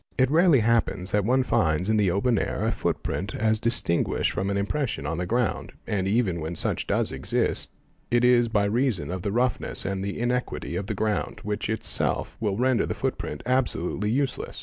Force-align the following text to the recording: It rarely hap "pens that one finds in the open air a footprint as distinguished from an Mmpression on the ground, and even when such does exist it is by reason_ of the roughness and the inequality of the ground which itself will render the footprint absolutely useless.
It 0.17 0.31
rarely 0.31 0.61
hap 0.61 0.87
"pens 0.87 1.11
that 1.11 1.23
one 1.25 1.43
finds 1.43 1.87
in 1.87 1.95
the 1.97 2.09
open 2.09 2.39
air 2.39 2.65
a 2.65 2.71
footprint 2.71 3.35
as 3.35 3.59
distinguished 3.59 4.31
from 4.31 4.49
an 4.49 4.57
Mmpression 4.65 5.07
on 5.07 5.19
the 5.19 5.27
ground, 5.27 5.73
and 5.85 6.07
even 6.07 6.41
when 6.41 6.55
such 6.55 6.87
does 6.87 7.11
exist 7.11 7.69
it 8.09 8.25
is 8.25 8.47
by 8.47 8.63
reason_ 8.65 9.09
of 9.13 9.21
the 9.21 9.31
roughness 9.31 9.85
and 9.85 10.03
the 10.03 10.17
inequality 10.19 10.75
of 10.75 10.87
the 10.87 10.95
ground 10.95 11.41
which 11.43 11.69
itself 11.69 12.35
will 12.39 12.57
render 12.57 12.87
the 12.87 12.95
footprint 12.95 13.43
absolutely 13.45 14.09
useless. 14.09 14.59